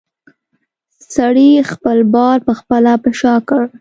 سړي 1.15 1.49
خپل 1.71 1.97
بار 2.13 2.37
پخپله 2.47 2.93
په 3.03 3.09
شا 3.19 3.35
کړ. 3.47 3.61